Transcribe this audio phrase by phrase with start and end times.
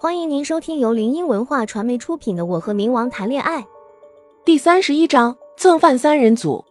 [0.00, 3.62] 欢迎您收听由林音文化传媒出品的《我和冥王谈恋爱》
[4.44, 6.64] 第三十一章赠饭三人组。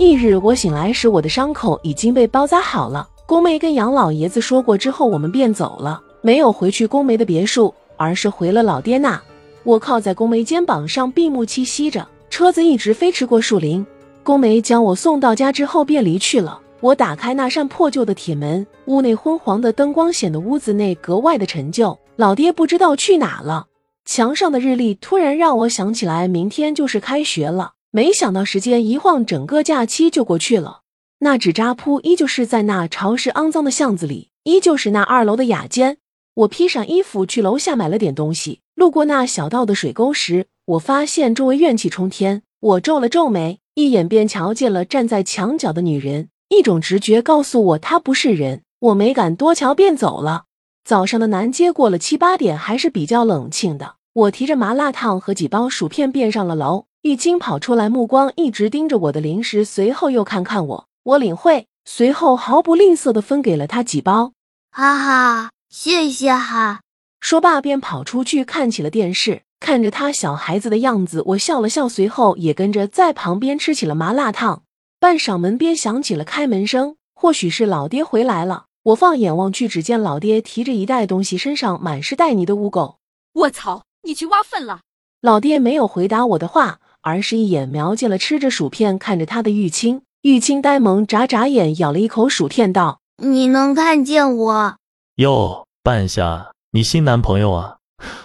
[0.00, 3.08] 翌日我醒来时，我的伤口已经被包扎好了。
[3.26, 9.22] 宫梅跟杨老爷子说过之后，我们便走了，没有回去宫梅的别墅，而是回了老爹那。
[9.62, 12.04] 我靠在宫梅肩膀上，闭目栖息着。
[12.28, 13.86] 车子一直飞驰过树林，
[14.24, 16.60] 宫梅将我送到家之后便离去了。
[16.80, 21.96] 我打开那扇破旧的铁门，屋内昏黄的灯光显得屋子内格外的陈旧。
[22.16, 23.66] 老爹不知道去哪了。
[24.04, 27.72] 墙上的日历突然让我想起来，明天就是开学了。
[27.90, 30.82] 没想到时间一晃，整个假期就过去了。
[31.20, 35.96] 那纸扎铺依旧是在那潮湿肮脏的巷子里，依旧是那二楼的雅间。
[36.34, 42.42] 我披上衣服去楼下买了点东西，路过那小道的水沟时，我发现周围怨气冲天。
[42.60, 46.28] 我皱了皱眉，一眼便瞧见了站在墙角的女人。
[46.48, 50.44] 一种直觉告诉我她不是人，我没敢多瞧，便走了。
[50.84, 53.94] 早上的南街过了七八点还是比较冷清的。
[54.12, 56.84] 我提着麻辣烫和几包薯片便上了楼。
[57.00, 60.86] 玉清跑出来，目光一直盯着我的零食，随后又看看我。
[61.02, 64.32] 我领会，随后毫不吝啬的分给了他几包。
[64.70, 66.80] 哈哈，谢谢哈。
[67.20, 69.42] 说罢便跑出去看起了电视。
[69.60, 74.62] 看着他小孩子的样子，我笑了笑，随后也跟着在旁边吃起了麻辣烫。
[75.00, 78.66] 半晌，门边响起了开门声，或许是老爹回来了。
[78.84, 82.96] 我放眼望去，只见老爹提着一袋东西，身上满是带泥的污垢。
[83.32, 84.80] 我操，你去挖粪了！
[85.22, 90.02] 老爹没有回答我的话，而是一眼瞄见了吃着薯片看着他的玉清。
[90.20, 94.76] 玉清呆萌眨眨眼，咬了一口薯片，道：“你能看见我？
[95.16, 97.78] 哟，半夏，你新男朋友啊？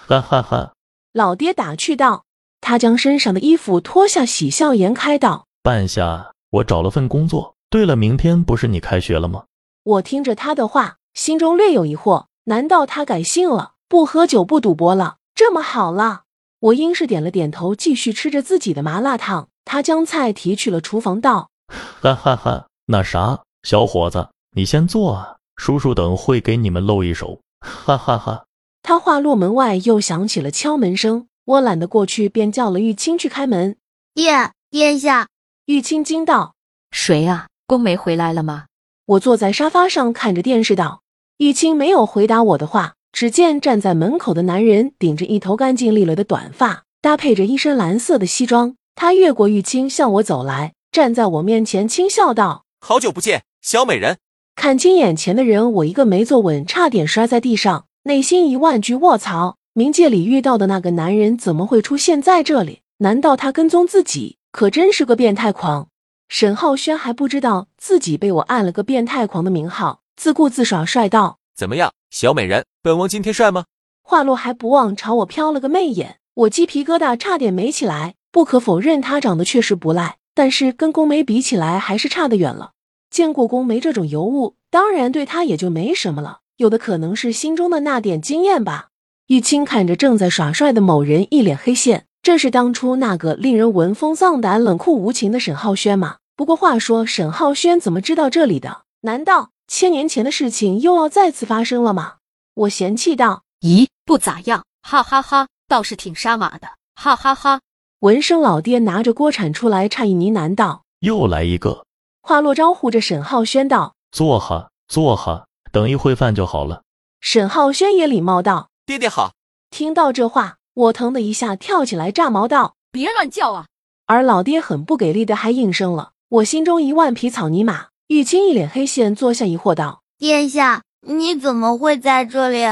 [0.06, 0.74] 哈哈哈！”
[1.14, 2.24] 老爹打趣道。
[2.60, 7.54] 他将身上的衣服脱下，喜笑颜开道：“半夏。”我找了份工作。
[7.70, 9.44] 对了，明天不是你开学了吗？
[9.82, 12.26] 我听着他的话，心中略有疑惑。
[12.44, 15.16] 难道他改姓了，不喝酒不赌博了？
[15.34, 16.22] 这么好了？
[16.60, 19.48] 我应是点了点头，继续吃着自己的麻辣烫。
[19.64, 21.50] 他将菜提去了厨房，道
[22.02, 28.44] ：“哈哈哈，那啥，小伙子，你先坐啊，叔叔等会给你们露一手。”哈哈哈。
[28.82, 31.26] 他话落，门外又响起了敲门声。
[31.44, 33.76] 我懒得过去，便叫了玉清去开门。
[34.14, 35.28] 殿殿下。
[35.66, 36.54] 玉清惊道
[36.90, 37.48] ：“谁啊？
[37.66, 38.66] 宫梅回来了吗？”
[39.10, 41.02] 我坐在沙发上看着电视道。
[41.38, 42.94] 玉清没有回答我的话。
[43.12, 48.76] 只见站在门口的男人顶着一头干净利落的短发，搭配着一身蓝色的西装。
[48.94, 54.18] 他越过玉清向我走来，站在我面前轻笑道：“好久不见，小美人。”
[54.54, 59.56] 看清眼前的人，我一个没坐稳，差点摔在地上，内心一万句卧槽！
[59.74, 62.82] 冥界里遇到的那个男人怎么会出现在这里？
[62.98, 64.36] 难道他跟踪自己？
[64.52, 65.88] 可真是个变态狂！
[66.30, 73.64] 沈浩轩还不知道自己被我按了个变态狂的名号，自顾自耍帅道：“怎么样，小美人，本王今天帅吗？”
[74.00, 78.14] 话落还不忘朝我飘了个媚眼，我鸡皮疙瘩差点没起来。
[78.30, 82.70] 不可否认，他长得确实不赖，但是跟宫梅比起来还是差得远了。
[83.10, 86.38] 见过宫梅这种尤物，当然对他也就没什么了。
[86.58, 88.90] 有的可能是心中的那点经验吧。
[89.26, 92.06] 玉清看着正在耍帅的某人，一脸黑线。
[92.22, 96.18] 这是当初那个令人闻风丧胆、冷酷无情的沈浩轩吗？
[96.40, 98.84] 不过话说，沈浩轩怎么知道这里的？
[99.02, 102.14] 难道千年前的事情又要再次发生了吗？
[102.54, 107.60] 我嫌弃道：“咦，不咋样，哈哈哈，倒是挺杀马的，哈哈哈。”
[108.00, 111.84] 闻声老爹拿着锅铲出来，诧异呢喃道：“又来一个。”
[112.26, 116.84] 话落，招呼着沈浩轩道：“坐哈，坐哈，等一会饭就好了。”
[117.20, 119.34] 沈浩轩也礼貌道：“爹爹好。”
[119.68, 120.56] 听到这话。
[120.72, 123.66] 我疼的一下跳起来，炸毛道：“别乱叫啊！”
[124.06, 126.12] 而老爹很不给力的还应声了。
[126.30, 127.88] 我心中一万匹草泥马。
[128.06, 132.64] 玉清一脸黑线，坐下疑惑道：“殿下，你怎么会在这里？”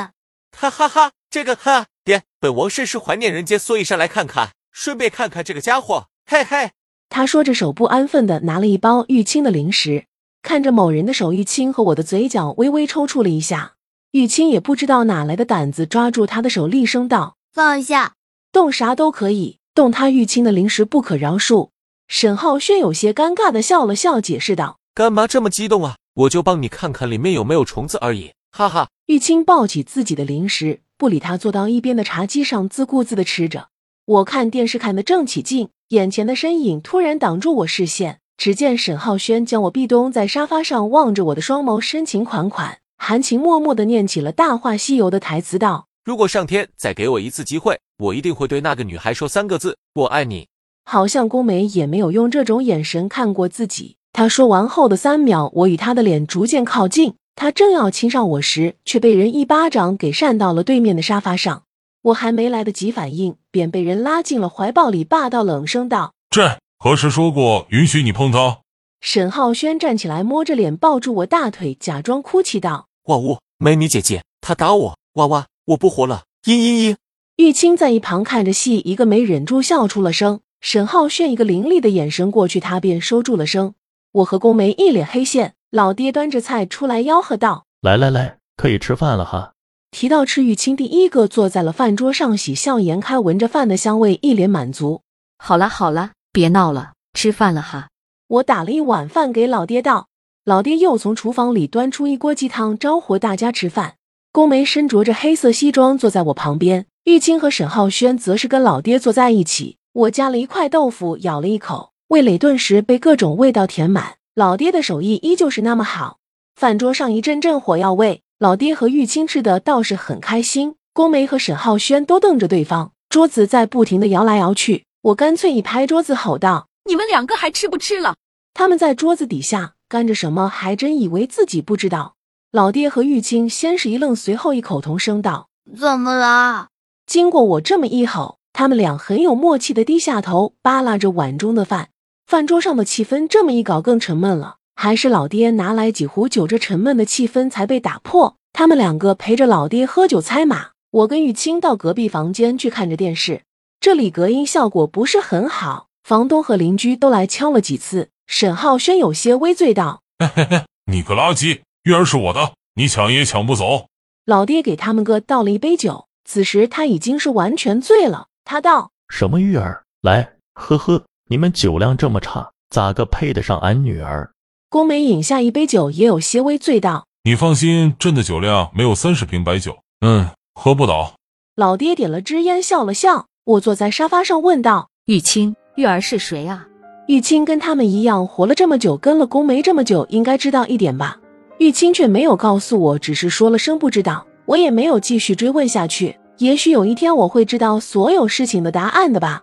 [0.56, 6.06] 哈哈哈，这个哈爹，本王甚是怀念人间，所以上来看看，顺便看看这个家伙。
[6.24, 6.70] 嘿嘿。
[7.08, 10.04] 他说着，手不安分的拿了一包玉清的零食，
[10.40, 13.72] 看着某人的手，玉清和我的嘴角微微抽搐了一下。
[14.12, 17.34] 玉清也不知道哪来的胆子，抓住他的手，厉声道。
[17.52, 18.14] 放下，
[18.52, 21.70] 动啥都可以，动他玉清的零食不可饶恕。
[22.08, 25.96] 沈浩轩有些尴尬的笑了笑，解释道：“干嘛这么激动啊？
[26.14, 28.88] 我就帮你看看里面有没有虫子而已。”哈哈。
[29.06, 33.68] 玉清抱起自己的零食，不理他，坐到一边的茶几上，自顾自的吃着。
[34.06, 38.20] 我看电视看得正起劲，眼前的身影突然挡住我视线。
[38.38, 45.88] 只见沈浩轩将我壁咚在沙发上，望着我的双眸，深情款款、含情脉脉的念起了《大话西游》的台词道。
[46.04, 50.48] 如果上天再给我一次机会，我一定会对那个女孩说三个字：“我爱你。”
[50.90, 53.96] 好像宫梅也没有用这种眼神看过自己。
[54.10, 61.64] 他说完后的三秒，我与他的脸逐渐靠近，他正要亲上我时，却被人一巴掌给扇到了对面的沙发上。
[62.00, 68.60] 我还没来得及反应，便被人拉进了怀抱里，霸道冷声道这何时说过允许你碰她
[69.02, 76.22] ？：“沈浩轩站起来，摸着脸抱住我大腿，假装哭泣道。”哇呜，美女姐姐，他打我，哇哇，我不活了！
[76.44, 76.96] 嘤嘤嘤！
[77.36, 80.40] 玉清在一旁看着戏，一个没忍住笑出了声。
[80.60, 83.74] 沈浩炫一个凌厉的眼神过去，他便收住了声。
[84.12, 89.52] 我和宫梅一脸黑线，老爹端着菜出来吆喝道来来来，可以吃饭了哈。
[89.92, 95.02] ：“提到吃，玉清第一个坐在了饭桌上，喜笑颜开，闻着饭的香味，一脸满足。
[95.38, 97.88] 好了好了，别闹了，吃饭了哈。
[98.26, 100.08] 我打了一碗饭给老爹道，
[100.44, 103.94] 老爹又从厨房里端出一锅鸡汤，招呼大家吃饭。
[104.32, 109.77] 宫梅身着着黑色西装坐在我旁边，玉清和沈浩轩则是跟老爹坐在一起。
[109.98, 114.18] 我夹了一块豆腐，咬了一口，味蕾顿时被各种味道填满。
[114.32, 116.18] 老爹的手艺依旧是那么好。
[116.54, 120.76] 饭桌上一阵阵火药味，老爹和玉清吃的倒是很开心。
[120.92, 124.84] 宫梅和沈浩轩都瞪着对方，桌子在不停的摇来摇去。
[125.02, 126.68] 我干脆一拍桌子吼道。
[126.84, 128.14] 你们两个还吃不吃了？
[128.54, 132.14] 他们在桌子底下干着什么，还真以为自己不知道。
[132.52, 136.68] 老爹和玉清先是一愣，随后异口同声道怎么了
[137.04, 141.90] ？：“经过我这么一吼，他们俩很有默契的低下头，扒拉着碗中的饭。
[142.26, 144.56] 饭桌上的气氛这么一搞更沉闷了。
[144.74, 148.36] 还是老爹拿来几壶酒，这沉闷的气氛才被打破。
[148.52, 153.42] 他们两个陪着老爹喝酒猜码，我跟玉清到隔壁房间去看着电视。
[153.80, 158.10] 这里隔音效果不是很好，房东和邻居都来敲了几次。
[158.26, 160.02] 沈浩轩有些微醉道。
[160.18, 161.60] 嘿嘿嘿你个垃圾！
[161.84, 163.86] 玉儿是我的，你抢也抢不走。
[164.26, 168.26] 老爹给他们哥倒了一杯酒，此时他已经是完全醉了。
[168.50, 169.82] 他道什么玉儿？
[170.00, 174.30] 来，呵呵，你们酒量这么差，咋个配得上俺女儿
[174.70, 177.04] ？：“宫梅饮下一杯酒，也有些微醉道。
[177.24, 181.12] 你放心，朕的酒量没有三十瓶白酒，嗯，喝不倒。”
[181.56, 183.26] 老爹点了支烟，笑了笑。
[183.44, 186.66] 我坐在沙发上问道玉清，玉儿是谁啊
[187.06, 191.18] ？：“玉清跟他们一样活了这么久，跟了宫梅这么久，应该知道一点吧？”
[191.60, 194.26] 玉清却没有告诉我，只是说了声不知道。
[194.46, 196.16] 我也没有继续追问下去。
[196.38, 199.42] 也许有一天我会知道所有事情的答案的吧。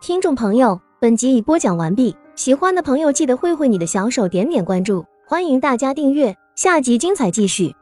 [0.00, 7.74] 听众朋友，本集已播讲完毕，喜欢的朋友记得挥挥你的小手，点点关注，欢迎大家订阅，下集精彩继续。